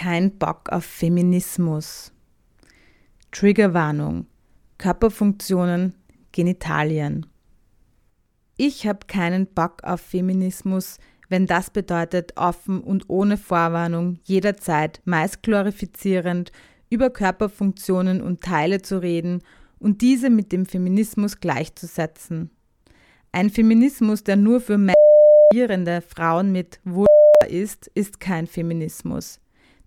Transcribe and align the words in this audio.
kein 0.00 0.38
Bock 0.38 0.70
auf 0.70 0.86
Feminismus. 0.86 2.10
Triggerwarnung. 3.32 4.24
Körperfunktionen, 4.78 5.92
Genitalien. 6.32 7.26
Ich 8.56 8.86
habe 8.86 9.00
keinen 9.06 9.46
Bock 9.46 9.84
auf 9.84 10.00
Feminismus, 10.00 10.96
wenn 11.28 11.44
das 11.44 11.68
bedeutet, 11.68 12.32
offen 12.36 12.80
und 12.80 13.10
ohne 13.10 13.36
Vorwarnung 13.36 14.18
jederzeit, 14.24 15.02
meist 15.04 15.42
glorifizierend, 15.42 16.50
über 16.88 17.10
Körperfunktionen 17.10 18.22
und 18.22 18.40
Teile 18.40 18.80
zu 18.80 19.02
reden 19.02 19.42
und 19.78 20.00
diese 20.00 20.30
mit 20.30 20.50
dem 20.50 20.64
Feminismus 20.64 21.40
gleichzusetzen. 21.40 22.48
Ein 23.32 23.50
Feminismus, 23.50 24.24
der 24.24 24.36
nur 24.36 24.62
für 24.62 24.78
menschliche 24.78 26.00
Frauen 26.00 26.52
mit 26.52 26.80
Vulva 26.84 27.06
ist, 27.50 27.90
ist 27.94 28.18
kein 28.18 28.46
Feminismus. 28.46 29.39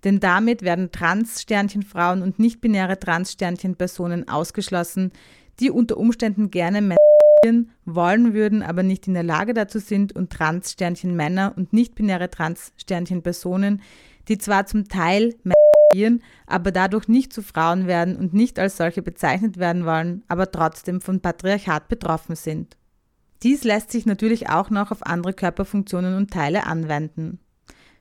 Denn 0.04 0.20
damit 0.20 0.62
werden 0.62 0.92
Trans-Sternchen-Frauen 0.92 2.22
und 2.22 2.40
nicht-binäre 2.40 3.00
Trans-Sternchen-Personen 3.00 4.28
ausgeschlossen, 4.28 5.12
die 5.60 5.72
unter 5.72 5.98
Umständen 5.98 6.52
gerne 6.52 6.82
menstruieren 6.82 7.72
wollen 7.86 8.34
würden, 8.34 8.64
aber 8.64 8.84
nicht 8.84 9.08
in 9.08 9.14
der 9.14 9.24
Lage 9.24 9.54
dazu 9.54 9.80
sind 9.80 10.14
und 10.16 10.32
Trans-Sternchen-Männer 10.32 11.54
und 11.56 11.74
nicht-binäre 11.74 12.30
Trans-Sternchen-Personen, 12.30 13.82
die 14.28 14.38
zwar 14.38 14.66
zum 14.66 14.88
Teil 14.88 15.36
aber 16.48 16.72
dadurch 16.72 17.08
nicht 17.08 17.34
zu 17.34 17.44
Frauen 17.44 17.86
werden 17.86 18.16
und 18.16 18.34
nicht 18.34 18.58
als 18.58 18.78
solche 18.78 19.02
bezeichnet 19.02 19.58
werden 19.58 19.86
wollen, 19.86 20.24
aber 20.28 20.52
trotzdem 20.52 21.02
von 21.02 21.20
Patriarchat 21.20 21.88
betroffen 21.88 22.36
sind. 22.36 22.78
Dies 23.44 23.64
lässt 23.64 23.92
sich 23.92 24.06
natürlich 24.06 24.50
auch 24.50 24.70
noch 24.70 24.92
auf 24.92 25.06
andere 25.06 25.34
Körperfunktionen 25.34 26.16
und 26.16 26.32
Teile 26.32 26.66
anwenden. 26.66 27.40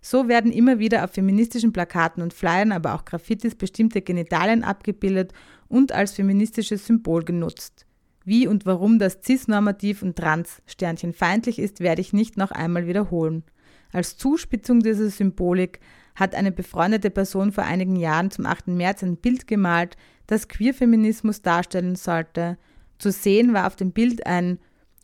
So 0.04 0.26
werden 0.28 0.50
immer 0.50 0.80
wieder 0.80 1.04
auf 1.04 1.12
feministischen 1.12 1.72
Plakaten 1.72 2.22
und 2.22 2.34
Flyern, 2.34 2.72
aber 2.72 2.94
auch 2.94 3.04
Graffitis 3.04 3.54
bestimmte 3.54 4.02
Genitalien 4.02 4.64
abgebildet 4.64 5.32
und 5.68 5.92
als 5.92 6.12
feministisches 6.12 6.86
Symbol 6.86 7.24
genutzt. 7.24 7.86
Wie 8.24 8.48
und 8.48 8.66
warum 8.66 8.98
das 8.98 9.18
cis-normativ 9.24 10.02
und 10.02 10.16
trans 10.16 10.60
Sternchen 10.66 11.12
feindlich 11.12 11.60
ist, 11.60 11.80
werde 11.80 12.00
ich 12.00 12.12
nicht 12.12 12.36
noch 12.36 12.50
einmal 12.50 12.86
wiederholen. 12.88 13.44
Als 13.92 14.16
Zuspitzung 14.16 14.80
dieser 14.80 15.08
Symbolik 15.08 15.78
hat 16.16 16.34
eine 16.34 16.50
befreundete 16.50 17.10
Person 17.10 17.52
vor 17.52 17.64
einigen 17.64 17.96
Jahren 17.96 18.30
zum 18.30 18.44
8. 18.44 18.68
März 18.68 19.02
ein 19.02 19.16
Bild 19.16 19.46
gemalt, 19.46 19.96
das 20.26 20.48
Queerfeminismus 20.48 21.42
darstellen 21.42 21.94
sollte. 21.94 22.58
Zu 22.98 23.12
sehen 23.12 23.54
war 23.54 23.66
auf 23.66 23.76
dem 23.76 23.92
Bild 23.92 24.26
ein 24.26 24.58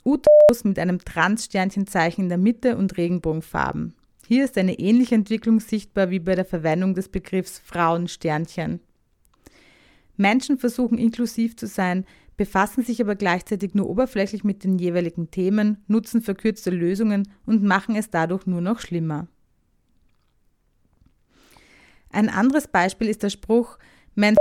Uterus 0.04 0.64
mit 0.64 0.78
einem 0.78 0.98
Trans-Sternchenzeichen 0.98 2.24
in 2.24 2.28
der 2.28 2.38
Mitte 2.38 2.76
und 2.76 2.96
Regenbogenfarben. 2.96 3.94
Hier 4.28 4.44
ist 4.44 4.58
eine 4.58 4.78
ähnliche 4.78 5.14
Entwicklung 5.14 5.58
sichtbar 5.58 6.10
wie 6.10 6.18
bei 6.18 6.34
der 6.34 6.44
Verwendung 6.44 6.92
des 6.92 7.08
Begriffs 7.08 7.62
Frauensternchen. 7.64 8.80
Menschen 10.18 10.58
versuchen 10.58 10.98
inklusiv 10.98 11.56
zu 11.56 11.66
sein, 11.66 12.04
befassen 12.36 12.84
sich 12.84 13.00
aber 13.00 13.14
gleichzeitig 13.14 13.72
nur 13.72 13.88
oberflächlich 13.88 14.44
mit 14.44 14.64
den 14.64 14.78
jeweiligen 14.78 15.30
Themen, 15.30 15.82
nutzen 15.86 16.20
verkürzte 16.20 16.68
Lösungen 16.68 17.26
und 17.46 17.62
machen 17.62 17.96
es 17.96 18.10
dadurch 18.10 18.44
nur 18.44 18.60
noch 18.60 18.80
schlimmer. 18.80 19.28
Ein 22.10 22.28
anderes 22.28 22.68
Beispiel 22.68 23.08
ist 23.08 23.22
der 23.22 23.30
Spruch 23.30 23.78
Men 24.14 24.36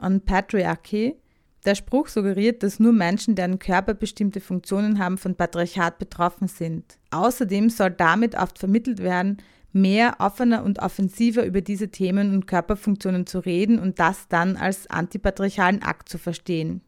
on 0.00 0.20
Patriarchy, 0.20 1.16
der 1.64 1.74
Spruch 1.74 2.08
suggeriert, 2.08 2.62
dass 2.62 2.78
nur 2.78 2.92
Menschen, 2.92 3.34
deren 3.34 3.58
Körper 3.58 3.94
bestimmte 3.94 4.40
Funktionen 4.40 4.98
haben, 4.98 5.18
von 5.18 5.34
Patriarchat 5.34 5.98
betroffen 5.98 6.48
sind. 6.48 6.98
Außerdem 7.10 7.70
soll 7.70 7.90
damit 7.90 8.34
oft 8.34 8.58
vermittelt 8.58 9.00
werden, 9.00 9.38
mehr 9.72 10.16
offener 10.18 10.62
und 10.62 10.78
offensiver 10.78 11.44
über 11.44 11.60
diese 11.60 11.88
Themen 11.88 12.32
und 12.32 12.46
Körperfunktionen 12.46 13.26
zu 13.26 13.40
reden 13.40 13.78
und 13.78 13.98
das 13.98 14.28
dann 14.28 14.56
als 14.56 14.88
antipatriarchalen 14.88 15.82
Akt 15.82 16.08
zu 16.08 16.18
verstehen. 16.18 16.80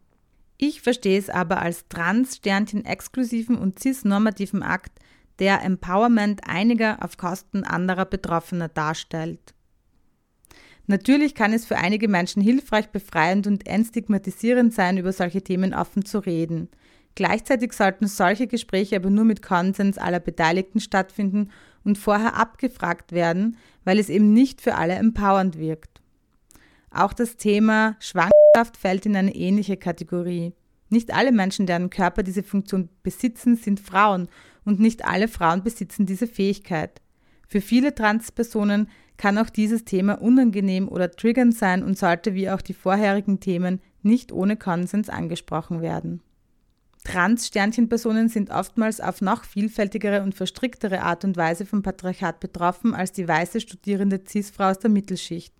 Ich 0.58 0.80
verstehe 0.80 1.18
es 1.18 1.28
aber 1.28 1.60
als 1.60 1.88
trans-Sternchen-exklusiven 1.88 3.56
und 3.56 3.78
cis-normativen 3.78 4.62
Akt, 4.62 4.92
der 5.38 5.62
Empowerment 5.62 6.48
einiger 6.48 6.98
auf 7.02 7.18
Kosten 7.18 7.64
anderer 7.64 8.06
Betroffener 8.06 8.68
darstellt. 8.68 9.55
Natürlich 10.86 11.34
kann 11.34 11.52
es 11.52 11.66
für 11.66 11.76
einige 11.76 12.08
Menschen 12.08 12.42
hilfreich, 12.42 12.90
befreiend 12.90 13.46
und 13.46 13.66
entstigmatisierend 13.66 14.72
sein, 14.72 14.98
über 14.98 15.12
solche 15.12 15.42
Themen 15.42 15.74
offen 15.74 16.04
zu 16.04 16.18
reden. 16.18 16.68
Gleichzeitig 17.16 17.72
sollten 17.72 18.06
solche 18.06 18.46
Gespräche 18.46 18.96
aber 18.96 19.10
nur 19.10 19.24
mit 19.24 19.42
Konsens 19.42 19.98
aller 19.98 20.20
Beteiligten 20.20 20.80
stattfinden 20.80 21.50
und 21.82 21.98
vorher 21.98 22.36
abgefragt 22.36 23.12
werden, 23.12 23.56
weil 23.84 23.98
es 23.98 24.10
eben 24.10 24.32
nicht 24.32 24.60
für 24.60 24.74
alle 24.74 24.94
empowernd 24.94 25.58
wirkt. 25.58 26.02
Auch 26.90 27.12
das 27.12 27.36
Thema 27.36 27.96
Schwangerschaft 28.00 28.76
fällt 28.78 29.06
in 29.06 29.16
eine 29.16 29.34
ähnliche 29.34 29.76
Kategorie. 29.76 30.52
Nicht 30.88 31.12
alle 31.12 31.32
Menschen, 31.32 31.66
deren 31.66 31.90
Körper 31.90 32.22
diese 32.22 32.42
Funktion 32.42 32.90
besitzen, 33.02 33.56
sind 33.56 33.80
Frauen 33.80 34.28
und 34.64 34.78
nicht 34.78 35.04
alle 35.04 35.26
Frauen 35.26 35.62
besitzen 35.62 36.06
diese 36.06 36.26
Fähigkeit. 36.26 37.00
Für 37.46 37.60
viele 37.60 37.94
Transpersonen 37.94 38.88
kann 39.16 39.38
auch 39.38 39.50
dieses 39.50 39.84
Thema 39.84 40.20
unangenehm 40.20 40.88
oder 40.88 41.10
triggernd 41.10 41.54
sein 41.54 41.82
und 41.82 41.96
sollte 41.96 42.34
wie 42.34 42.50
auch 42.50 42.60
die 42.60 42.74
vorherigen 42.74 43.40
Themen 43.40 43.80
nicht 44.02 44.32
ohne 44.32 44.56
Konsens 44.56 45.08
angesprochen 45.08 45.80
werden. 45.80 46.22
Trans-Sternchenpersonen 47.04 48.28
sind 48.28 48.50
oftmals 48.50 49.00
auf 49.00 49.20
noch 49.20 49.44
vielfältigere 49.44 50.22
und 50.22 50.34
verstricktere 50.34 51.02
Art 51.02 51.24
und 51.24 51.36
Weise 51.36 51.64
vom 51.64 51.82
Patriarchat 51.82 52.40
betroffen 52.40 52.94
als 52.94 53.12
die 53.12 53.28
weiße 53.28 53.60
studierende 53.60 54.20
Cis-Frau 54.26 54.70
aus 54.70 54.80
der 54.80 54.90
Mittelschicht. 54.90 55.54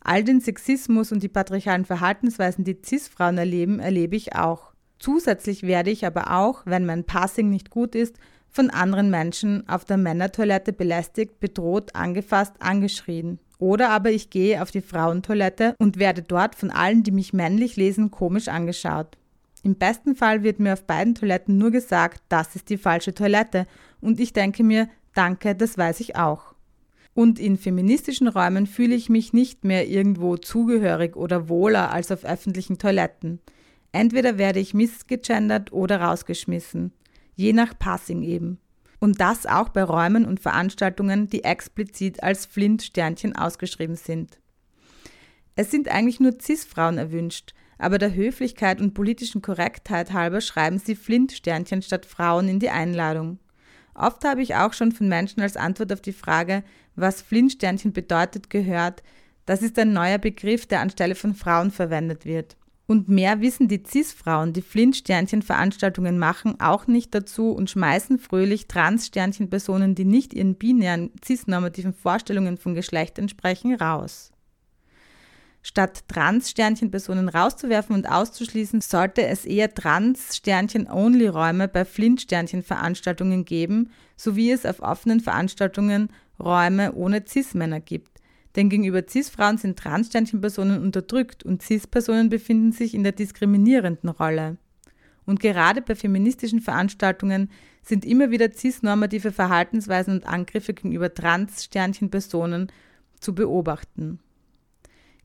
All 0.00 0.24
den 0.24 0.40
Sexismus 0.40 1.12
und 1.12 1.22
die 1.22 1.28
patriarchalen 1.28 1.84
Verhaltensweisen, 1.84 2.64
die 2.64 2.78
Cis-Frauen 2.84 3.38
erleben, 3.38 3.80
erlebe 3.80 4.16
ich 4.16 4.34
auch. 4.34 4.72
Zusätzlich 4.98 5.62
werde 5.62 5.90
ich 5.90 6.06
aber 6.06 6.32
auch, 6.32 6.62
wenn 6.64 6.86
mein 6.86 7.04
Passing 7.04 7.50
nicht 7.50 7.70
gut 7.70 7.94
ist, 7.94 8.16
von 8.52 8.68
anderen 8.68 9.10
Menschen 9.10 9.66
auf 9.68 9.84
der 9.84 9.96
Männertoilette 9.96 10.72
belästigt, 10.72 11.40
bedroht, 11.40 11.94
angefasst, 11.96 12.52
angeschrien. 12.60 13.38
Oder 13.58 13.90
aber 13.90 14.10
ich 14.10 14.28
gehe 14.28 14.60
auf 14.60 14.70
die 14.70 14.82
Frauentoilette 14.82 15.74
und 15.78 15.98
werde 15.98 16.22
dort 16.22 16.54
von 16.54 16.70
allen, 16.70 17.02
die 17.02 17.12
mich 17.12 17.32
männlich 17.32 17.76
lesen, 17.76 18.10
komisch 18.10 18.48
angeschaut. 18.48 19.16
Im 19.62 19.76
besten 19.76 20.14
Fall 20.16 20.42
wird 20.42 20.60
mir 20.60 20.74
auf 20.74 20.84
beiden 20.84 21.14
Toiletten 21.14 21.56
nur 21.56 21.70
gesagt, 21.70 22.22
das 22.28 22.54
ist 22.56 22.68
die 22.68 22.76
falsche 22.76 23.14
Toilette 23.14 23.66
und 24.00 24.20
ich 24.20 24.32
denke 24.32 24.64
mir, 24.64 24.88
danke, 25.14 25.54
das 25.54 25.78
weiß 25.78 26.00
ich 26.00 26.16
auch. 26.16 26.54
Und 27.14 27.38
in 27.38 27.56
feministischen 27.56 28.26
Räumen 28.26 28.66
fühle 28.66 28.94
ich 28.94 29.08
mich 29.08 29.32
nicht 29.32 29.64
mehr 29.64 29.86
irgendwo 29.88 30.36
zugehörig 30.36 31.16
oder 31.16 31.48
wohler 31.48 31.90
als 31.92 32.10
auf 32.10 32.24
öffentlichen 32.24 32.78
Toiletten. 32.78 33.38
Entweder 33.92 34.38
werde 34.38 34.58
ich 34.58 34.74
missgegendert 34.74 35.72
oder 35.72 36.00
rausgeschmissen 36.00 36.92
je 37.34 37.52
nach 37.52 37.78
Passing 37.78 38.22
eben. 38.22 38.58
Und 39.00 39.20
das 39.20 39.46
auch 39.46 39.70
bei 39.70 39.82
Räumen 39.82 40.24
und 40.24 40.40
Veranstaltungen, 40.40 41.28
die 41.28 41.44
explizit 41.44 42.22
als 42.22 42.46
Flint-Sternchen 42.46 43.34
ausgeschrieben 43.34 43.96
sind. 43.96 44.38
Es 45.56 45.70
sind 45.70 45.88
eigentlich 45.88 46.20
nur 46.20 46.38
Cis-Frauen 46.40 46.98
erwünscht, 46.98 47.52
aber 47.78 47.98
der 47.98 48.14
Höflichkeit 48.14 48.80
und 48.80 48.94
politischen 48.94 49.42
Korrektheit 49.42 50.12
halber 50.12 50.40
schreiben 50.40 50.78
sie 50.78 50.94
Flint-Sternchen 50.94 51.82
statt 51.82 52.06
Frauen 52.06 52.48
in 52.48 52.60
die 52.60 52.70
Einladung. 52.70 53.38
Oft 53.94 54.24
habe 54.24 54.40
ich 54.40 54.54
auch 54.54 54.72
schon 54.72 54.92
von 54.92 55.08
Menschen 55.08 55.42
als 55.42 55.56
Antwort 55.56 55.92
auf 55.92 56.00
die 56.00 56.12
Frage, 56.12 56.62
was 56.94 57.22
Flint-Sternchen 57.22 57.92
bedeutet, 57.92 58.50
gehört, 58.50 59.02
das 59.44 59.62
ist 59.62 59.78
ein 59.78 59.92
neuer 59.92 60.18
Begriff, 60.18 60.66
der 60.66 60.80
anstelle 60.80 61.16
von 61.16 61.34
Frauen 61.34 61.70
verwendet 61.70 62.24
wird. 62.24 62.56
Und 62.86 63.08
mehr 63.08 63.40
wissen 63.40 63.68
die 63.68 63.82
CIS-Frauen, 63.84 64.52
die 64.52 64.62
Flint-Sternchen-Veranstaltungen 64.62 66.18
machen, 66.18 66.60
auch 66.60 66.86
nicht 66.86 67.14
dazu 67.14 67.52
und 67.52 67.70
schmeißen 67.70 68.18
fröhlich 68.18 68.66
Trans-Sternchen-Personen, 68.66 69.94
die 69.94 70.04
nicht 70.04 70.34
ihren 70.34 70.56
binären 70.56 71.10
cis-normativen 71.24 71.94
Vorstellungen 71.94 72.58
von 72.58 72.74
Geschlecht 72.74 73.18
entsprechen, 73.18 73.74
raus. 73.74 74.32
Statt 75.64 76.08
Trans-Sternchen-Personen 76.08 77.28
rauszuwerfen 77.28 77.94
und 77.94 78.10
auszuschließen, 78.10 78.80
sollte 78.80 79.24
es 79.24 79.44
eher 79.44 79.72
Trans-Sternchen-Only-Räume 79.72 81.68
bei 81.68 81.84
Flint-Sternchen-Veranstaltungen 81.84 83.44
geben, 83.44 83.92
so 84.16 84.34
wie 84.34 84.50
es 84.50 84.66
auf 84.66 84.80
offenen 84.80 85.20
Veranstaltungen 85.20 86.08
Räume 86.40 86.92
ohne 86.94 87.24
Cis-Männer 87.26 87.78
gibt. 87.78 88.11
Denn 88.56 88.68
gegenüber 88.68 89.02
CIS-Frauen 89.08 89.58
sind 89.58 89.78
Transsternchenpersonen 89.78 90.82
unterdrückt 90.82 91.42
und 91.42 91.62
CIS-Personen 91.62 92.28
befinden 92.28 92.72
sich 92.72 92.94
in 92.94 93.02
der 93.02 93.12
diskriminierenden 93.12 94.10
Rolle. 94.10 94.58
Und 95.24 95.40
gerade 95.40 95.82
bei 95.82 95.94
feministischen 95.94 96.60
Veranstaltungen 96.60 97.50
sind 97.82 98.04
immer 98.04 98.30
wieder 98.30 98.52
cis-normative 98.52 99.32
Verhaltensweisen 99.32 100.14
und 100.14 100.26
Angriffe 100.26 100.74
gegenüber 100.74 101.12
Trans-Sternchenpersonen 101.14 102.70
zu 103.20 103.34
beobachten. 103.34 104.18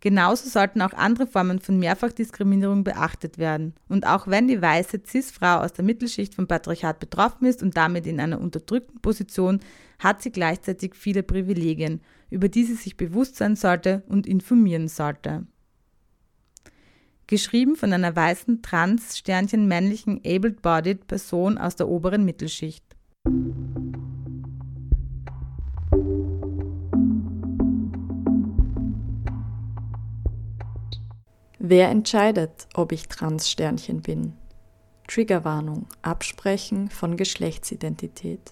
Genauso 0.07 0.48
sollten 0.48 0.81
auch 0.81 0.94
andere 0.94 1.27
Formen 1.27 1.59
von 1.59 1.80
Mehrfachdiskriminierung 1.80 2.86
beachtet 2.86 3.38
werden. 3.38 3.74
Und 3.89 4.07
auch 4.07 4.25
wenn 4.25 4.48
die 4.48 4.62
weiße 4.62 5.01
CIS-Frau 5.06 5.57
aus 5.57 5.74
der 5.74 5.83
Mittelschicht 5.83 6.33
vom 6.33 6.48
Patriarchat 6.48 7.01
betroffen 7.01 7.45
ist 7.45 7.62
und 7.62 7.75
damit 7.75 8.07
in 8.07 8.21
einer 8.21 8.39
unterdrückten 8.39 9.01
Position, 9.01 9.59
hat 10.00 10.21
sie 10.21 10.31
gleichzeitig 10.31 10.95
viele 10.95 11.24
Privilegien, 11.24 12.00
über 12.30 12.48
die 12.48 12.63
sie 12.63 12.75
sich 12.75 12.95
bewusst 12.95 13.36
sein 13.36 13.57
sollte 13.57 14.04
und 14.07 14.27
informieren 14.27 14.88
sollte. 14.88 15.45
Geschrieben 17.27 17.75
von 17.75 17.92
einer 17.92 18.15
weißen 18.15 18.62
trans-Sternchen 18.62 19.68
männlichen 19.68 20.21
able-bodied 20.25 21.07
Person 21.07 21.57
aus 21.57 21.75
der 21.75 21.89
oberen 21.89 22.24
Mittelschicht. 22.24 22.86
Wer 31.59 31.89
entscheidet, 31.89 32.68
ob 32.75 32.92
ich 32.92 33.07
Trans-Sternchen 33.07 34.01
bin? 34.01 34.33
Triggerwarnung, 35.07 35.88
Absprechen 36.04 36.89
von 36.89 37.18
Geschlechtsidentität. 37.18 38.51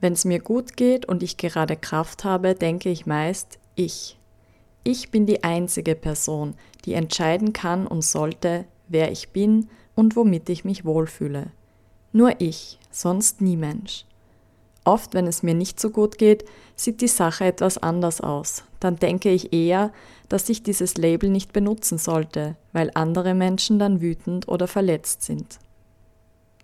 Wenn 0.00 0.14
es 0.14 0.24
mir 0.24 0.38
gut 0.38 0.78
geht 0.78 1.04
und 1.04 1.22
ich 1.22 1.36
gerade 1.36 1.76
Kraft 1.76 2.24
habe, 2.24 2.54
denke 2.54 2.88
ich 2.88 3.04
meist 3.04 3.58
ich. 3.74 4.18
Ich 4.82 5.10
bin 5.10 5.26
die 5.26 5.44
einzige 5.44 5.94
Person, 5.94 6.54
die 6.86 6.94
entscheiden 6.94 7.52
kann 7.52 7.86
und 7.86 8.02
sollte, 8.02 8.64
wer 8.88 9.12
ich 9.12 9.30
bin 9.30 9.68
und 9.94 10.16
womit 10.16 10.48
ich 10.48 10.64
mich 10.64 10.86
wohlfühle. 10.86 11.50
Nur 12.12 12.40
ich, 12.40 12.78
sonst 12.90 13.42
nie 13.42 13.58
Mensch. 13.58 14.06
Oft, 14.84 15.14
wenn 15.14 15.26
es 15.26 15.42
mir 15.42 15.54
nicht 15.54 15.78
so 15.78 15.90
gut 15.90 16.18
geht, 16.18 16.44
sieht 16.74 17.00
die 17.00 17.08
Sache 17.08 17.44
etwas 17.44 17.78
anders 17.78 18.20
aus. 18.20 18.64
Dann 18.80 18.96
denke 18.96 19.30
ich 19.30 19.52
eher, 19.52 19.92
dass 20.28 20.48
ich 20.48 20.62
dieses 20.62 20.96
Label 20.96 21.28
nicht 21.28 21.52
benutzen 21.52 21.98
sollte, 21.98 22.56
weil 22.72 22.90
andere 22.94 23.34
Menschen 23.34 23.78
dann 23.78 24.00
wütend 24.00 24.48
oder 24.48 24.66
verletzt 24.66 25.22
sind. 25.22 25.58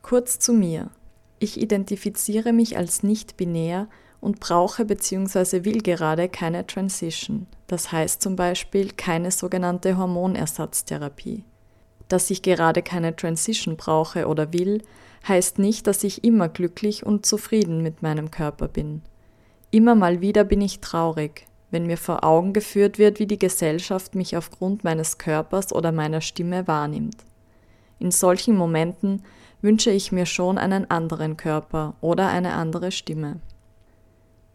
Kurz 0.02 0.38
zu 0.38 0.52
mir. 0.52 0.90
Ich 1.38 1.60
identifiziere 1.60 2.52
mich 2.52 2.78
als 2.78 3.02
nicht 3.02 3.36
binär 3.36 3.88
und 4.20 4.40
brauche 4.40 4.84
bzw. 4.84 5.64
will 5.64 5.82
gerade 5.82 6.28
keine 6.28 6.66
Transition, 6.66 7.46
das 7.66 7.92
heißt 7.92 8.22
zum 8.22 8.36
Beispiel 8.36 8.92
keine 8.92 9.30
sogenannte 9.30 9.98
Hormonersatztherapie. 9.98 11.44
Dass 12.08 12.30
ich 12.30 12.40
gerade 12.40 12.82
keine 12.82 13.14
Transition 13.14 13.76
brauche 13.76 14.26
oder 14.28 14.52
will, 14.52 14.82
heißt 15.28 15.58
nicht, 15.58 15.86
dass 15.86 16.04
ich 16.04 16.24
immer 16.24 16.48
glücklich 16.48 17.04
und 17.04 17.26
zufrieden 17.26 17.82
mit 17.82 18.02
meinem 18.02 18.30
Körper 18.30 18.68
bin. 18.68 19.02
Immer 19.70 19.94
mal 19.94 20.20
wieder 20.20 20.44
bin 20.44 20.60
ich 20.60 20.80
traurig, 20.80 21.46
wenn 21.70 21.86
mir 21.86 21.98
vor 21.98 22.24
Augen 22.24 22.52
geführt 22.52 22.98
wird, 22.98 23.18
wie 23.18 23.26
die 23.26 23.38
Gesellschaft 23.38 24.14
mich 24.14 24.36
aufgrund 24.36 24.84
meines 24.84 25.18
Körpers 25.18 25.72
oder 25.72 25.92
meiner 25.92 26.20
Stimme 26.20 26.66
wahrnimmt. 26.68 27.16
In 27.98 28.10
solchen 28.10 28.56
Momenten 28.56 29.22
wünsche 29.62 29.90
ich 29.90 30.12
mir 30.12 30.26
schon 30.26 30.58
einen 30.58 30.90
anderen 30.90 31.36
Körper 31.36 31.94
oder 32.00 32.28
eine 32.28 32.52
andere 32.52 32.92
Stimme. 32.92 33.40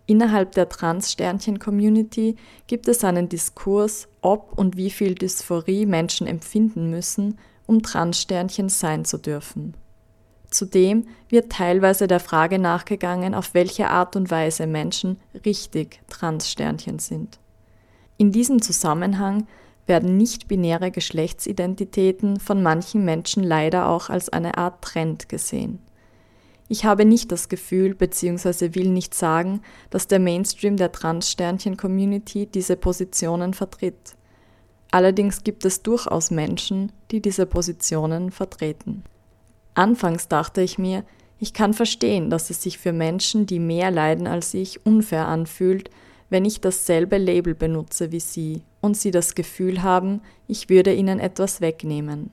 Innerhalb 0.06 0.54
der 0.54 0.70
Trans-Sternchen-Community 0.70 2.36
gibt 2.68 2.88
es 2.88 3.04
einen 3.04 3.30
Diskurs, 3.30 4.08
ob 4.22 4.58
und 4.58 4.78
wie 4.78 4.90
viel 4.90 5.16
Dysphorie 5.16 5.86
Menschen 5.86 6.28
empfinden 6.28 6.90
müssen, 6.90 7.38
um 7.66 7.82
Trans-Sternchen 7.82 8.70
sein 8.70 9.06
zu 9.06 9.18
dürfen. 9.18 9.74
Zudem 10.52 11.08
wird 11.30 11.52
teilweise 11.52 12.08
der 12.08 12.20
Frage 12.20 12.60
nachgegangen, 12.60 13.34
auf 13.34 13.54
welche 13.54 13.90
Art 13.90 14.16
und 14.16 14.30
Weise 14.30 14.68
Menschen 14.68 15.18
richtig 15.46 16.02
Transsternchen 16.10 17.00
sind. 17.00 17.40
In 18.18 18.32
diesem 18.32 18.62
Zusammenhang 18.62 19.48
werden 19.88 20.18
nicht-binäre 20.18 20.92
Geschlechtsidentitäten 20.92 22.40
von 22.40 22.62
manchen 22.62 23.04
Menschen 23.04 23.44
leider 23.44 23.88
auch 23.88 24.10
als 24.10 24.30
eine 24.30 24.58
Art 24.58 24.84
Trend 24.84 25.30
gesehen. 25.30 25.80
Ich 26.68 26.86
habe 26.86 27.04
nicht 27.06 27.32
das 27.32 27.50
Gefühl 27.50 27.96
bzw. 27.96 28.76
will 28.76 28.90
nicht 28.90 29.16
sagen, 29.16 29.62
dass 29.90 30.08
der 30.08 30.20
Mainstream 30.20 30.78
der 30.78 30.92
Transsternchen-Community 30.92 32.46
diese 32.46 32.76
Positionen 32.76 33.54
vertritt. 33.54 34.16
Allerdings 34.92 35.44
gibt 35.44 35.66
es 35.66 35.82
durchaus 35.82 36.30
Menschen, 36.30 36.92
die 37.12 37.22
diese 37.22 37.46
Positionen 37.46 38.32
vertreten. 38.32 39.04
Anfangs 39.74 40.28
dachte 40.28 40.62
ich 40.62 40.78
mir, 40.78 41.04
ich 41.40 41.54
kann 41.54 41.74
verstehen, 41.74 42.30
dass 42.30 42.50
es 42.50 42.62
sich 42.62 42.78
für 42.78 42.94
Menschen, 42.94 43.46
die 43.46 43.60
mehr 43.60 43.90
leiden 43.90 44.28
als 44.28 44.54
ich, 44.54 44.86
unfair 44.86 45.28
anfühlt, 45.28 45.90
wenn 46.30 46.46
ich 46.46 46.62
dasselbe 46.62 47.18
Label 47.18 47.56
benutze 47.56 48.12
wie 48.12 48.20
sie 48.20 48.62
und 48.80 48.96
sie 48.96 49.12
das 49.12 49.36
Gefühl 49.36 49.84
haben, 49.84 50.22
ich 50.48 50.70
würde 50.70 50.94
ihnen 50.94 51.20
etwas 51.20 51.60
wegnehmen. 51.60 52.32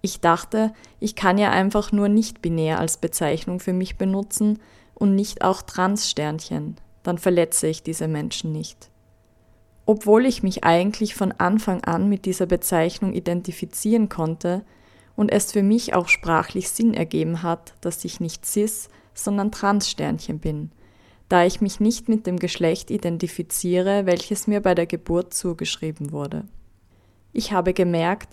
Ich 0.00 0.20
dachte, 0.20 0.72
ich 0.98 1.14
kann 1.14 1.38
ja 1.38 1.50
einfach 1.50 1.92
nur 1.92 2.08
nicht 2.08 2.42
binär 2.42 2.80
als 2.80 2.96
Bezeichnung 2.96 3.60
für 3.60 3.72
mich 3.72 3.96
benutzen 3.96 4.58
und 4.94 5.14
nicht 5.14 5.42
auch 5.42 5.62
Trans-Sternchen, 5.62 6.76
dann 7.04 7.18
verletze 7.18 7.68
ich 7.68 7.82
diese 7.84 8.08
Menschen 8.08 8.52
nicht. 8.52 8.90
Obwohl 9.86 10.26
ich 10.26 10.42
mich 10.42 10.64
eigentlich 10.64 11.14
von 11.14 11.32
Anfang 11.32 11.84
an 11.84 12.08
mit 12.08 12.24
dieser 12.24 12.46
Bezeichnung 12.46 13.12
identifizieren 13.12 14.08
konnte, 14.08 14.64
und 15.16 15.30
es 15.30 15.52
für 15.52 15.62
mich 15.62 15.94
auch 15.94 16.08
sprachlich 16.08 16.70
Sinn 16.70 16.94
ergeben 16.94 17.42
hat, 17.42 17.74
dass 17.80 18.04
ich 18.04 18.20
nicht 18.20 18.46
cis, 18.46 18.88
sondern 19.14 19.52
Transsternchen 19.52 20.38
bin, 20.38 20.70
da 21.28 21.44
ich 21.44 21.60
mich 21.60 21.80
nicht 21.80 22.08
mit 22.08 22.26
dem 22.26 22.38
Geschlecht 22.38 22.90
identifiziere, 22.90 24.06
welches 24.06 24.46
mir 24.46 24.60
bei 24.60 24.74
der 24.74 24.86
Geburt 24.86 25.34
zugeschrieben 25.34 26.12
wurde. 26.12 26.44
Ich 27.32 27.52
habe 27.52 27.72
gemerkt, 27.72 28.28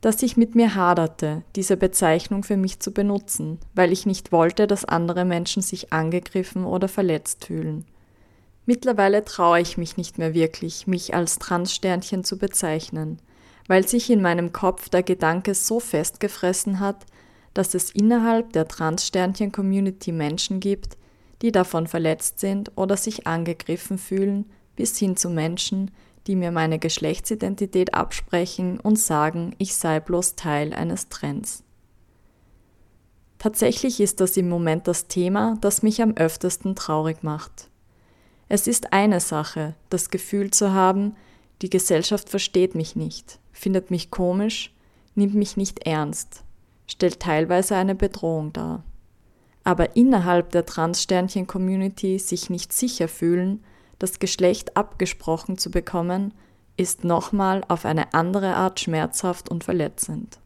dass 0.00 0.22
ich 0.22 0.36
mit 0.36 0.54
mir 0.54 0.74
haderte, 0.74 1.42
diese 1.56 1.76
Bezeichnung 1.76 2.44
für 2.44 2.56
mich 2.56 2.80
zu 2.80 2.92
benutzen, 2.92 3.58
weil 3.74 3.90
ich 3.90 4.04
nicht 4.04 4.32
wollte, 4.32 4.66
dass 4.66 4.84
andere 4.84 5.24
Menschen 5.24 5.62
sich 5.62 5.92
angegriffen 5.92 6.64
oder 6.64 6.88
verletzt 6.88 7.46
fühlen. 7.46 7.86
Mittlerweile 8.66 9.24
traue 9.24 9.60
ich 9.60 9.78
mich 9.78 9.96
nicht 9.96 10.18
mehr 10.18 10.34
wirklich, 10.34 10.86
mich 10.86 11.14
als 11.14 11.38
Transsternchen 11.38 12.24
zu 12.24 12.38
bezeichnen– 12.38 13.18
weil 13.66 13.86
sich 13.86 14.10
in 14.10 14.22
meinem 14.22 14.52
Kopf 14.52 14.88
der 14.88 15.02
Gedanke 15.02 15.54
so 15.54 15.80
festgefressen 15.80 16.80
hat, 16.80 17.06
dass 17.54 17.74
es 17.74 17.90
innerhalb 17.90 18.52
der 18.52 18.68
Transsternchen-Community 18.68 20.12
Menschen 20.12 20.60
gibt, 20.60 20.98
die 21.42 21.52
davon 21.52 21.86
verletzt 21.86 22.40
sind 22.40 22.72
oder 22.76 22.96
sich 22.96 23.26
angegriffen 23.26 23.98
fühlen, 23.98 24.46
bis 24.76 24.98
hin 24.98 25.16
zu 25.16 25.30
Menschen, 25.30 25.90
die 26.26 26.36
mir 26.36 26.50
meine 26.50 26.78
Geschlechtsidentität 26.78 27.94
absprechen 27.94 28.80
und 28.80 28.98
sagen, 28.98 29.54
ich 29.58 29.74
sei 29.74 30.00
bloß 30.00 30.36
Teil 30.36 30.72
eines 30.72 31.08
Trends. 31.08 31.62
Tatsächlich 33.38 34.00
ist 34.00 34.20
das 34.20 34.36
im 34.38 34.48
Moment 34.48 34.88
das 34.88 35.06
Thema, 35.06 35.58
das 35.60 35.82
mich 35.82 36.00
am 36.00 36.16
öftesten 36.16 36.74
traurig 36.74 37.22
macht. 37.22 37.68
Es 38.48 38.66
ist 38.66 38.92
eine 38.92 39.20
Sache, 39.20 39.74
das 39.90 40.08
Gefühl 40.08 40.50
zu 40.50 40.72
haben, 40.72 41.14
die 41.60 41.70
Gesellschaft 41.70 42.30
versteht 42.30 42.74
mich 42.74 42.96
nicht, 42.96 43.38
findet 43.54 43.90
mich 43.90 44.10
komisch, 44.10 44.74
nimmt 45.14 45.34
mich 45.34 45.56
nicht 45.56 45.86
ernst, 45.86 46.44
stellt 46.86 47.20
teilweise 47.20 47.76
eine 47.76 47.94
Bedrohung 47.94 48.52
dar. 48.52 48.84
Aber 49.62 49.96
innerhalb 49.96 50.50
der 50.50 50.66
Transsternchen-Community 50.66 52.18
sich 52.18 52.50
nicht 52.50 52.74
sicher 52.74 53.08
fühlen, 53.08 53.64
das 53.98 54.18
Geschlecht 54.18 54.76
abgesprochen 54.76 55.56
zu 55.56 55.70
bekommen, 55.70 56.34
ist 56.76 57.04
nochmal 57.04 57.62
auf 57.68 57.86
eine 57.86 58.12
andere 58.12 58.56
Art 58.56 58.80
schmerzhaft 58.80 59.48
und 59.48 59.64
verletzend. 59.64 60.40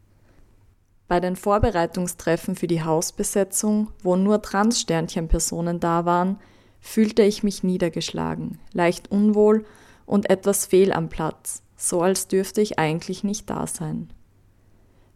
Bei 1.07 1.19
den 1.19 1.35
Vorbereitungstreffen 1.35 2.55
für 2.55 2.67
die 2.67 2.83
Hausbesetzung, 2.83 3.89
wo 4.03 4.15
nur 4.15 4.41
Transsternchen-Personen 4.41 5.79
da 5.79 6.05
waren, 6.05 6.37
fühlte 6.79 7.23
ich 7.23 7.43
mich 7.43 7.63
niedergeschlagen, 7.63 8.59
leicht 8.73 9.11
unwohl 9.11 9.65
und 10.05 10.29
etwas 10.29 10.67
fehl 10.67 10.93
am 10.93 11.09
Platz, 11.09 11.63
so 11.79 12.01
als 12.01 12.27
dürfte 12.27 12.61
ich 12.61 12.77
eigentlich 12.77 13.23
nicht 13.23 13.49
da 13.49 13.65
sein. 13.65 14.09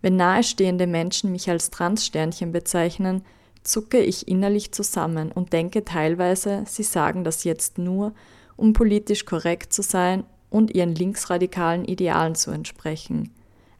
Wenn 0.01 0.15
nahestehende 0.15 0.87
Menschen 0.87 1.31
mich 1.31 1.49
als 1.49 1.69
Transsternchen 1.69 2.51
bezeichnen, 2.51 3.23
zucke 3.63 3.99
ich 3.99 4.27
innerlich 4.27 4.71
zusammen 4.71 5.31
und 5.31 5.53
denke 5.53 5.85
teilweise, 5.85 6.63
sie 6.67 6.83
sagen 6.83 7.23
das 7.23 7.43
jetzt 7.43 7.77
nur, 7.77 8.13
um 8.55 8.73
politisch 8.73 9.25
korrekt 9.25 9.73
zu 9.73 9.81
sein 9.81 10.23
und 10.49 10.73
ihren 10.73 10.95
linksradikalen 10.95 11.85
Idealen 11.85 12.35
zu 12.35 12.51
entsprechen, 12.51 13.31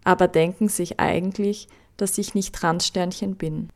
aber 0.04 0.28
denken 0.28 0.68
sich 0.68 1.00
eigentlich, 1.00 1.68
dass 1.98 2.18
ich 2.18 2.36
nicht 2.36 2.54
Transsternchen 2.56 3.36
bin. 3.36 3.70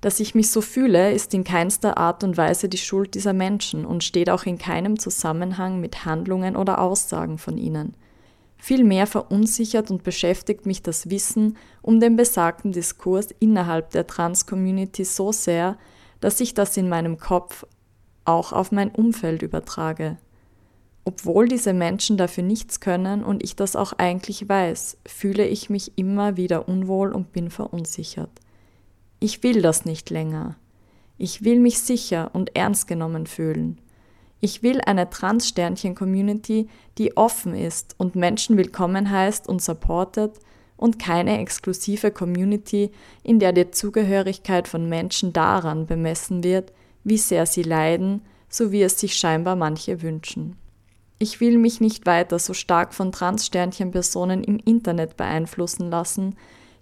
Dass 0.00 0.18
ich 0.18 0.34
mich 0.34 0.50
so 0.50 0.62
fühle, 0.62 1.12
ist 1.12 1.34
in 1.34 1.44
keinster 1.44 1.98
Art 1.98 2.24
und 2.24 2.36
Weise 2.38 2.68
die 2.68 2.78
Schuld 2.78 3.14
dieser 3.14 3.34
Menschen 3.34 3.84
und 3.84 4.02
steht 4.02 4.30
auch 4.30 4.44
in 4.44 4.56
keinem 4.56 4.98
Zusammenhang 4.98 5.80
mit 5.80 6.06
Handlungen 6.06 6.56
oder 6.56 6.80
Aussagen 6.80 7.36
von 7.36 7.58
ihnen. 7.58 7.94
Vielmehr 8.60 9.06
verunsichert 9.06 9.90
und 9.90 10.02
beschäftigt 10.02 10.66
mich 10.66 10.82
das 10.82 11.08
Wissen 11.08 11.56
um 11.80 11.98
den 11.98 12.16
besagten 12.16 12.72
Diskurs 12.72 13.28
innerhalb 13.38 13.90
der 13.90 14.06
Trans-Community 14.06 15.04
so 15.04 15.32
sehr, 15.32 15.78
dass 16.20 16.40
ich 16.40 16.52
das 16.52 16.76
in 16.76 16.88
meinem 16.88 17.18
Kopf 17.18 17.64
auch 18.26 18.52
auf 18.52 18.70
mein 18.70 18.90
Umfeld 18.90 19.40
übertrage. 19.40 20.18
Obwohl 21.04 21.48
diese 21.48 21.72
Menschen 21.72 22.18
dafür 22.18 22.44
nichts 22.44 22.80
können 22.80 23.24
und 23.24 23.42
ich 23.42 23.56
das 23.56 23.76
auch 23.76 23.94
eigentlich 23.94 24.46
weiß, 24.46 24.98
fühle 25.06 25.46
ich 25.46 25.70
mich 25.70 25.92
immer 25.96 26.36
wieder 26.36 26.68
unwohl 26.68 27.12
und 27.12 27.32
bin 27.32 27.50
verunsichert. 27.50 28.30
Ich 29.20 29.42
will 29.42 29.62
das 29.62 29.86
nicht 29.86 30.10
länger. 30.10 30.56
Ich 31.16 31.42
will 31.42 31.60
mich 31.60 31.78
sicher 31.80 32.30
und 32.34 32.54
ernst 32.54 32.86
genommen 32.86 33.26
fühlen. 33.26 33.78
Ich 34.40 34.62
will 34.62 34.80
eine 34.80 35.10
Trans-Sternchen-Community, 35.10 36.68
die 36.96 37.16
offen 37.16 37.54
ist 37.54 37.94
und 37.98 38.14
Menschen 38.14 38.56
willkommen 38.56 39.10
heißt 39.10 39.46
und 39.46 39.60
supportet 39.60 40.38
und 40.78 40.98
keine 40.98 41.38
exklusive 41.38 42.10
Community, 42.10 42.90
in 43.22 43.38
der 43.38 43.52
die 43.52 43.70
Zugehörigkeit 43.70 44.66
von 44.66 44.88
Menschen 44.88 45.34
daran 45.34 45.86
bemessen 45.86 46.42
wird, 46.42 46.72
wie 47.04 47.18
sehr 47.18 47.44
sie 47.44 47.62
leiden, 47.62 48.22
so 48.48 48.72
wie 48.72 48.82
es 48.82 48.98
sich 48.98 49.14
scheinbar 49.14 49.56
manche 49.56 50.00
wünschen. 50.00 50.56
Ich 51.18 51.38
will 51.40 51.58
mich 51.58 51.82
nicht 51.82 52.06
weiter 52.06 52.38
so 52.38 52.54
stark 52.54 52.94
von 52.94 53.12
Trans-Sternchen-Personen 53.12 54.42
im 54.42 54.58
Internet 54.64 55.18
beeinflussen 55.18 55.90
lassen, 55.90 56.34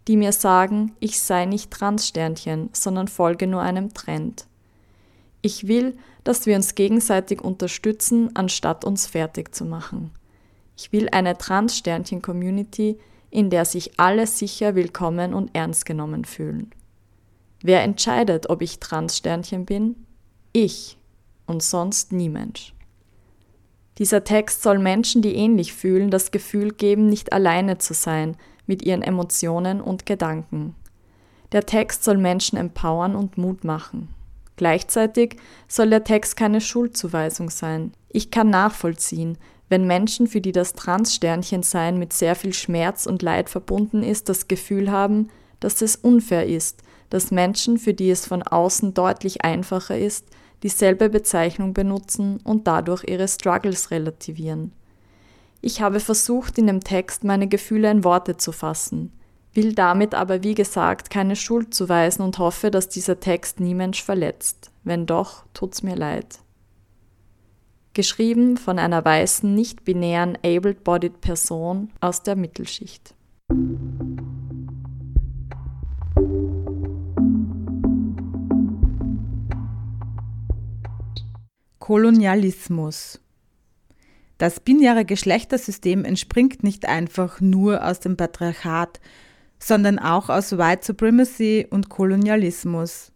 die 0.06 0.16
mir 0.16 0.30
sagen, 0.30 0.92
ich 1.00 1.20
sei 1.20 1.44
nicht 1.44 1.72
Trans-Sternchen, 1.72 2.70
sondern 2.72 3.08
folge 3.08 3.48
nur 3.48 3.62
einem 3.62 3.92
Trend. 3.94 4.46
Ich 5.42 5.66
will, 5.66 5.96
dass 6.28 6.44
wir 6.44 6.56
uns 6.56 6.74
gegenseitig 6.74 7.40
unterstützen, 7.40 8.28
anstatt 8.34 8.84
uns 8.84 9.06
fertig 9.06 9.54
zu 9.54 9.64
machen. 9.64 10.10
Ich 10.76 10.92
will 10.92 11.08
eine 11.10 11.38
Trans-Sternchen-Community, 11.38 12.98
in 13.30 13.48
der 13.48 13.64
sich 13.64 13.98
alle 13.98 14.26
sicher 14.26 14.74
willkommen 14.74 15.32
und 15.32 15.48
ernst 15.54 15.86
genommen 15.86 16.26
fühlen. 16.26 16.70
Wer 17.62 17.82
entscheidet, 17.82 18.50
ob 18.50 18.60
ich 18.60 18.78
Trans-Sternchen 18.78 19.64
bin? 19.64 20.04
Ich 20.52 20.98
und 21.46 21.62
sonst 21.62 22.12
niemand. 22.12 22.74
Dieser 23.96 24.22
Text 24.22 24.62
soll 24.62 24.78
Menschen, 24.78 25.22
die 25.22 25.34
ähnlich 25.34 25.72
fühlen, 25.72 26.10
das 26.10 26.30
Gefühl 26.30 26.74
geben, 26.74 27.06
nicht 27.06 27.32
alleine 27.32 27.78
zu 27.78 27.94
sein 27.94 28.36
mit 28.66 28.82
ihren 28.82 29.00
Emotionen 29.00 29.80
und 29.80 30.04
Gedanken. 30.04 30.74
Der 31.52 31.64
Text 31.64 32.04
soll 32.04 32.18
Menschen 32.18 32.58
empowern 32.58 33.16
und 33.16 33.38
Mut 33.38 33.64
machen. 33.64 34.14
Gleichzeitig 34.58 35.36
soll 35.68 35.88
der 35.88 36.02
Text 36.02 36.36
keine 36.36 36.60
Schuldzuweisung 36.60 37.48
sein. 37.48 37.92
Ich 38.08 38.32
kann 38.32 38.50
nachvollziehen, 38.50 39.38
wenn 39.68 39.86
Menschen, 39.86 40.26
für 40.26 40.40
die 40.40 40.50
das 40.50 40.72
Trans-Sternchen-Sein 40.72 41.96
mit 41.96 42.12
sehr 42.12 42.34
viel 42.34 42.52
Schmerz 42.52 43.06
und 43.06 43.22
Leid 43.22 43.50
verbunden 43.50 44.02
ist, 44.02 44.28
das 44.28 44.48
Gefühl 44.48 44.90
haben, 44.90 45.30
dass 45.60 45.80
es 45.80 45.94
unfair 45.94 46.46
ist, 46.46 46.82
dass 47.08 47.30
Menschen, 47.30 47.78
für 47.78 47.94
die 47.94 48.10
es 48.10 48.26
von 48.26 48.42
außen 48.42 48.94
deutlich 48.94 49.44
einfacher 49.44 49.96
ist, 49.96 50.26
dieselbe 50.64 51.08
Bezeichnung 51.08 51.72
benutzen 51.72 52.40
und 52.42 52.66
dadurch 52.66 53.04
ihre 53.06 53.28
Struggles 53.28 53.92
relativieren. 53.92 54.72
Ich 55.60 55.80
habe 55.80 56.00
versucht, 56.00 56.58
in 56.58 56.66
dem 56.66 56.82
Text 56.82 57.22
meine 57.22 57.46
Gefühle 57.46 57.92
in 57.92 58.02
Worte 58.02 58.36
zu 58.36 58.50
fassen 58.50 59.12
will 59.58 59.72
damit 59.72 60.14
aber 60.14 60.44
wie 60.44 60.54
gesagt 60.54 61.10
keine 61.10 61.34
Schuld 61.34 61.74
zuweisen 61.74 62.22
und 62.22 62.38
hoffe, 62.38 62.70
dass 62.70 62.88
dieser 62.88 63.18
Text 63.18 63.58
nie 63.58 63.74
verletzt. 63.92 64.70
Wenn 64.84 65.04
doch, 65.04 65.46
tut's 65.52 65.82
mir 65.82 65.96
leid. 65.96 66.38
Geschrieben 67.92 68.56
von 68.56 68.78
einer 68.78 69.04
weißen, 69.04 69.52
nicht-binären, 69.52 70.38
able-bodied 70.44 71.20
Person 71.20 71.90
aus 72.00 72.22
der 72.22 72.36
Mittelschicht. 72.36 73.16
Kolonialismus 81.80 83.20
Das 84.36 84.60
binäre 84.60 85.04
Geschlechtersystem 85.04 86.04
entspringt 86.04 86.62
nicht 86.62 86.86
einfach 86.86 87.40
nur 87.40 87.84
aus 87.84 87.98
dem 87.98 88.16
Patriarchat, 88.16 89.00
sondern 89.58 89.98
auch 89.98 90.28
aus 90.28 90.56
White 90.56 90.86
Supremacy 90.86 91.66
und 91.68 91.88
Kolonialismus, 91.88 93.12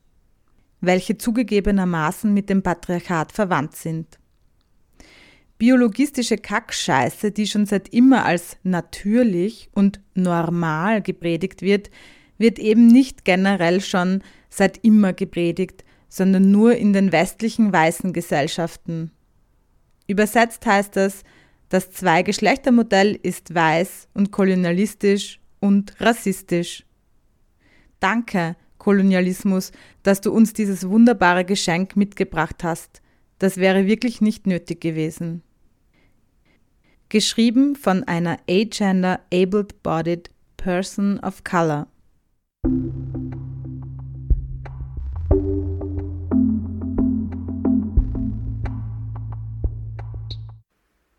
welche 0.81 1.17
zugegebenermaßen 1.17 2.33
mit 2.33 2.51
dem 2.51 2.63
Patriarchat 2.63 3.33
verwandt 3.33 3.77
sind. 3.77 4.19
Biologistische 5.59 6.39
Kackscheiße, 6.39 7.31
die 7.31 7.47
schon 7.47 7.67
seit 7.67 7.89
immer 7.91 8.25
als 8.25 8.57
natürlich 8.65 9.71
und 9.73 10.01
normal 10.15 11.03
gepredigt 11.03 11.63
wird, 11.63 11.91
wird 12.37 12.59
eben 12.59 12.89
nicht 12.89 13.25
generell 13.25 13.81
schon 13.81 14.23
seit 14.51 14.79
immer 14.85 15.13
gepredigt, 15.13 15.85
sondern 16.09 16.51
nur 16.51 16.75
in 16.75 16.93
den 16.93 17.13
westlichen 17.13 17.73
weißen 17.73 18.13
Gesellschaften. 18.13 19.13
Übersetzt 20.09 20.67
heißt 20.67 20.97
das, 20.97 21.23
das 21.69 21.91
Zwei-Geschlechter-Modell 21.93 23.19
ist 23.23 23.55
weiß 23.55 24.09
und 24.13 24.31
kolonialistisch 24.31 25.41
und 25.63 25.99
rassistisch. 26.01 26.85
Danke, 28.01 28.57
Kolonialismus, 28.79 29.71
dass 30.03 30.21
du 30.21 30.33
uns 30.33 30.53
dieses 30.53 30.89
wunderbare 30.89 31.45
Geschenk 31.45 31.97
mitgebracht 31.97 32.65
hast. 32.65 33.01
Das 33.39 33.57
wäre 33.57 33.87
wirklich 33.87 34.21
nicht 34.21 34.47
nötig 34.47 34.81
gewesen. 34.81 35.43
Geschrieben 37.09 37.77
von 37.77 38.03
einer 38.05 38.39
agender 38.51 39.21
able-bodied 39.33 40.31
person 40.57 41.21
of 41.21 41.45
color. 41.45 41.87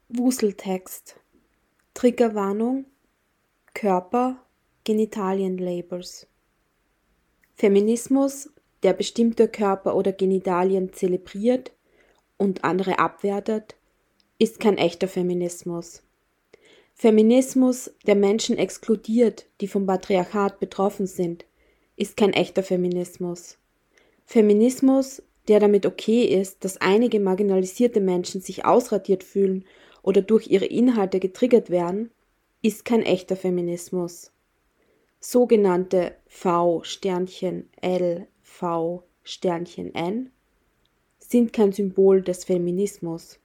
Wuseltext 0.10 1.20
Triggerwarnung 1.94 2.86
Körper, 3.84 4.38
Genitalien-Labels. 4.86 6.28
Feminismus, 7.54 8.50
der 8.82 8.94
bestimmte 8.94 9.50
Körper 9.50 9.98
oder 9.98 10.14
Genitalien 10.14 10.94
zelebriert 10.94 11.74
und 12.38 12.64
andere 12.64 12.98
abwertet, 13.00 13.76
ist 14.40 14.62
kein 14.62 14.78
echter 14.78 15.10
Feminismus. 15.10 16.02
Feminismus, 16.94 17.92
der 18.08 18.16
Menschen 18.16 18.58
exkludiert, 18.58 19.48
die 19.60 19.68
vom 19.68 19.86
Patriarchat 19.86 20.62
betroffen 20.62 21.06
sind, 21.06 21.44
ist 21.98 22.16
kein 22.16 22.32
echter 22.32 22.64
Feminismus. 22.64 23.58
Feminismus, 24.26 25.24
der 25.50 25.60
damit 25.60 25.86
okay 25.86 26.24
ist, 26.24 26.64
dass 26.64 26.80
einige 26.80 27.20
marginalisierte 27.20 28.00
Menschen 28.00 28.40
sich 28.40 28.64
ausradiert 28.64 29.26
fühlen 29.26 29.66
oder 30.04 30.22
durch 30.22 30.48
ihre 30.48 30.68
Inhalte 30.68 31.20
getriggert 31.20 31.70
werden, 31.70 32.12
ist 32.64 32.86
kein 32.86 33.04
echter 33.04 33.36
Feminismus. 33.36 34.32
Sogenannte 35.20 36.16
V-L, 36.28 36.88
V-N 38.42 40.32
sind 41.20 41.54
kein 41.54 41.72
Symbol 41.72 42.22
des 42.22 42.46
Feminismus. 42.46 43.40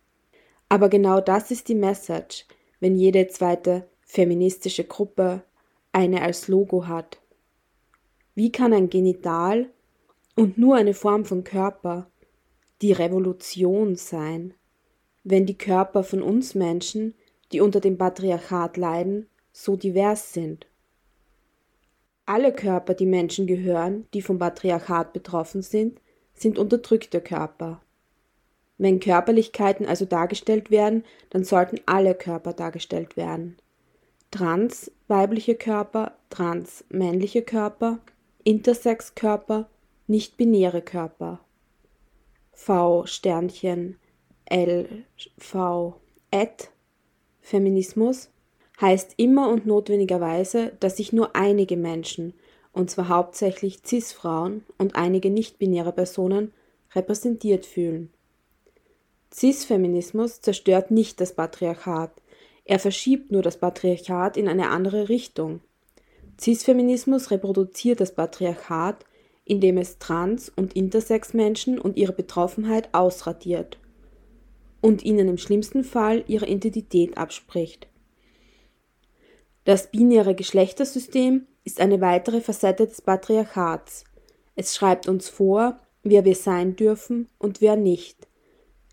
Aber 0.68 0.88
genau 0.88 1.20
das 1.20 1.50
ist 1.50 1.68
die 1.68 1.74
Message, 1.74 2.46
wenn 2.80 2.94
jede 2.96 3.26
zweite 3.28 3.88
feministische 4.00 4.84
Gruppe 4.84 5.42
eine 5.92 6.22
als 6.22 6.48
Logo 6.48 6.86
hat. 6.86 7.20
Wie 8.34 8.52
kann 8.52 8.72
ein 8.72 8.88
Genital 8.88 9.68
und 10.36 10.58
nur 10.58 10.76
eine 10.76 10.94
Form 10.94 11.24
von 11.24 11.42
Körper 11.42 12.08
die 12.82 12.92
Revolution 12.92 13.96
sein, 13.96 14.54
wenn 15.24 15.44
die 15.44 15.58
Körper 15.58 16.04
von 16.04 16.22
uns 16.22 16.54
Menschen 16.54 17.14
die 17.52 17.60
unter 17.60 17.80
dem 17.80 17.98
Patriarchat 17.98 18.76
leiden, 18.76 19.26
so 19.52 19.76
divers 19.76 20.32
sind. 20.32 20.66
Alle 22.26 22.52
Körper, 22.52 22.94
die 22.94 23.06
Menschen 23.06 23.46
gehören, 23.46 24.06
die 24.12 24.22
vom 24.22 24.38
Patriarchat 24.38 25.12
betroffen 25.12 25.62
sind, 25.62 26.00
sind 26.34 26.58
unterdrückte 26.58 27.20
Körper. 27.20 27.80
Wenn 28.76 29.00
Körperlichkeiten 29.00 29.86
also 29.86 30.04
dargestellt 30.04 30.70
werden, 30.70 31.04
dann 31.30 31.42
sollten 31.42 31.80
alle 31.86 32.14
Körper 32.14 32.52
dargestellt 32.52 33.16
werden. 33.16 33.56
Trans 34.30 34.92
weibliche 35.08 35.54
Körper, 35.54 36.16
trans 36.30 36.84
männliche 36.90 37.42
Körper, 37.42 37.98
Intersex 38.44 39.14
Körper, 39.14 39.68
nicht 40.06 40.36
binäre 40.36 40.82
Körper. 40.82 41.40
V 42.52 43.06
Sternchen 43.06 43.96
L 44.44 45.04
V 45.38 46.00
et 46.30 46.70
Feminismus 47.40 48.30
heißt 48.80 49.14
immer 49.16 49.48
und 49.48 49.66
notwendigerweise, 49.66 50.72
dass 50.80 50.96
sich 50.96 51.12
nur 51.12 51.34
einige 51.34 51.76
Menschen, 51.76 52.34
und 52.72 52.90
zwar 52.90 53.08
hauptsächlich 53.08 53.80
CIS-Frauen 53.84 54.64
und 54.78 54.96
einige 54.96 55.30
nicht-binäre 55.30 55.92
Personen, 55.92 56.52
repräsentiert 56.94 57.66
fühlen. 57.66 58.10
Cis-Feminismus 59.32 60.40
zerstört 60.40 60.90
nicht 60.90 61.20
das 61.20 61.34
Patriarchat, 61.34 62.12
er 62.64 62.78
verschiebt 62.78 63.32
nur 63.32 63.42
das 63.42 63.56
Patriarchat 63.56 64.36
in 64.36 64.46
eine 64.46 64.68
andere 64.68 65.08
Richtung. 65.08 65.60
Cis-Feminismus 66.38 67.30
reproduziert 67.30 68.00
das 68.00 68.14
Patriarchat, 68.14 69.06
indem 69.44 69.78
es 69.78 69.98
Trans- 69.98 70.52
und 70.54 70.76
Intersex-Menschen 70.76 71.78
und 71.78 71.96
ihre 71.96 72.12
Betroffenheit 72.12 72.90
ausradiert 72.92 73.78
und 74.80 75.04
ihnen 75.04 75.28
im 75.28 75.38
schlimmsten 75.38 75.84
Fall 75.84 76.24
ihre 76.28 76.46
Identität 76.46 77.16
abspricht. 77.16 77.88
Das 79.64 79.90
binäre 79.90 80.34
Geschlechtersystem 80.34 81.46
ist 81.64 81.80
eine 81.80 82.00
weitere 82.00 82.40
Facette 82.40 82.86
des 82.86 83.02
Patriarchats. 83.02 84.04
Es 84.56 84.74
schreibt 84.74 85.08
uns 85.08 85.28
vor, 85.28 85.78
wer 86.02 86.24
wir 86.24 86.34
sein 86.34 86.76
dürfen 86.76 87.28
und 87.38 87.60
wer 87.60 87.76
nicht. 87.76 88.26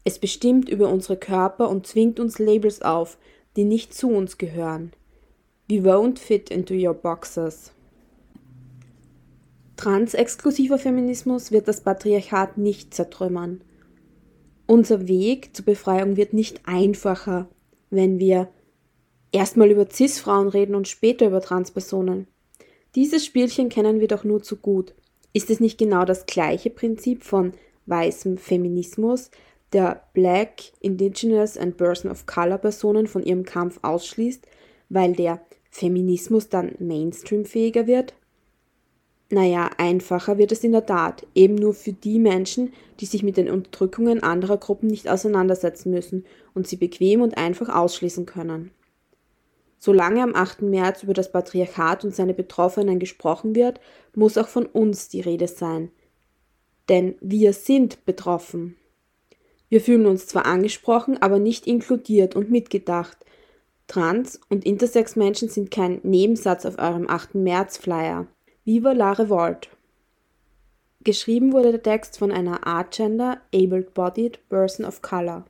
Es 0.03 0.19
bestimmt 0.19 0.69
über 0.69 0.89
unsere 0.89 1.17
Körper 1.17 1.69
und 1.69 1.87
zwingt 1.87 2.19
uns 2.19 2.39
Labels 2.39 2.81
auf, 2.81 3.17
die 3.55 3.63
nicht 3.63 3.93
zu 3.93 4.09
uns 4.09 4.37
gehören. 4.37 4.91
We 5.67 5.77
won't 5.77 6.19
fit 6.19 6.51
into 6.51 6.73
your 6.73 6.93
boxes. 6.93 7.71
Transexklusiver 9.77 10.77
Feminismus 10.77 11.51
wird 11.51 11.67
das 11.67 11.81
Patriarchat 11.81 12.57
nicht 12.57 12.93
zertrümmern. 12.93 13.61
Unser 14.67 15.07
Weg 15.07 15.55
zur 15.55 15.65
Befreiung 15.65 16.17
wird 16.17 16.33
nicht 16.33 16.61
einfacher, 16.65 17.47
wenn 17.91 18.19
wir 18.19 18.49
erstmal 19.31 19.69
über 19.69 19.87
CIS-Frauen 19.89 20.47
reden 20.47 20.73
und 20.73 20.87
später 20.87 21.27
über 21.27 21.41
Transpersonen. 21.41 22.27
Dieses 22.95 23.25
Spielchen 23.25 23.69
kennen 23.69 23.99
wir 23.99 24.07
doch 24.07 24.23
nur 24.23 24.41
zu 24.41 24.55
gut. 24.55 24.95
Ist 25.33 25.49
es 25.49 25.59
nicht 25.59 25.77
genau 25.77 26.05
das 26.05 26.25
gleiche 26.25 26.69
Prinzip 26.69 27.23
von 27.23 27.51
weißem 27.85 28.37
Feminismus, 28.37 29.29
der 29.71 30.03
Black, 30.13 30.63
Indigenous 30.79 31.57
and 31.57 31.77
Person 31.77 32.09
of 32.09 32.25
Color 32.25 32.57
Personen 32.57 33.07
von 33.07 33.21
ihrem 33.21 33.43
Kampf 33.43 33.79
ausschließt, 33.81 34.47
weil 34.89 35.13
der 35.13 35.41
Feminismus 35.69 36.49
dann 36.49 36.75
mainstreamfähiger 36.79 37.85
wird? 37.85 38.15
Naja, 39.35 39.69
einfacher 39.77 40.37
wird 40.37 40.53
es 40.53 40.63
in 40.63 40.71
der 40.71 40.85
Tat, 40.85 41.27
eben 41.35 41.55
nur 41.55 41.73
für 41.73 41.91
die 41.91 42.19
Menschen, 42.19 42.71
die 43.01 43.05
sich 43.05 43.21
mit 43.21 43.35
den 43.35 43.49
Unterdrückungen 43.49 44.23
anderer 44.23 44.55
Gruppen 44.55 44.87
nicht 44.87 45.09
auseinandersetzen 45.09 45.91
müssen 45.91 46.25
und 46.53 46.69
sie 46.69 46.77
bequem 46.77 47.19
und 47.19 47.37
einfach 47.37 47.67
ausschließen 47.67 48.25
können. 48.25 48.71
Solange 49.77 50.23
am 50.23 50.35
8. 50.35 50.61
März 50.61 51.03
über 51.03 51.13
das 51.13 51.33
Patriarchat 51.33 52.05
und 52.05 52.15
seine 52.15 52.33
Betroffenen 52.33 52.97
gesprochen 52.97 53.55
wird, 53.55 53.81
muss 54.15 54.37
auch 54.37 54.47
von 54.47 54.65
uns 54.65 55.09
die 55.09 55.19
Rede 55.19 55.49
sein. 55.49 55.91
Denn 56.87 57.15
wir 57.19 57.51
sind 57.51 58.05
betroffen. 58.05 58.77
Wir 59.67 59.81
fühlen 59.81 60.05
uns 60.05 60.27
zwar 60.27 60.45
angesprochen, 60.45 61.21
aber 61.21 61.39
nicht 61.39 61.67
inkludiert 61.67 62.37
und 62.37 62.51
mitgedacht. 62.51 63.17
Trans- 63.87 64.39
und 64.47 64.65
Intersex-Menschen 64.65 65.49
sind 65.49 65.71
kein 65.71 65.99
Nebensatz 66.03 66.65
auf 66.65 66.79
eurem 66.79 67.09
8. 67.09 67.35
März-Flyer. 67.35 68.27
Viva 68.67 68.93
la 68.93 69.11
Revolt. 69.11 69.69
Geschrieben 71.01 71.53
wurde 71.53 71.69
der 71.69 71.83
Text 71.83 72.17
von 72.17 72.31
einer 72.31 72.65
Artgender, 72.65 73.39
Able-Bodied 73.53 74.49
Person 74.49 74.87
of 74.87 75.03
Color. 75.03 75.45